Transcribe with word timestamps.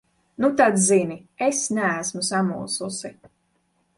Nu 0.43 0.47
tad 0.61 0.79
zini: 0.85 1.17
es 1.49 1.59
neesmu 1.79 2.21
samulsusi. 2.29 3.15